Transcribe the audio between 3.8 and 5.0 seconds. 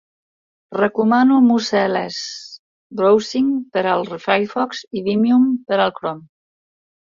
al Firefox